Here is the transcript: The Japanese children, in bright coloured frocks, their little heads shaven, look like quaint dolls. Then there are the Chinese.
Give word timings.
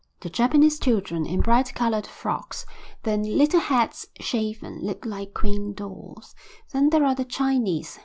The 0.21 0.31
Japanese 0.31 0.79
children, 0.79 1.27
in 1.27 1.41
bright 1.41 1.75
coloured 1.75 2.07
frocks, 2.07 2.65
their 3.03 3.17
little 3.17 3.59
heads 3.59 4.07
shaven, 4.19 4.79
look 4.81 5.05
like 5.05 5.35
quaint 5.35 5.75
dolls. 5.77 6.33
Then 6.73 6.89
there 6.89 7.05
are 7.05 7.13
the 7.13 7.23
Chinese. 7.23 7.99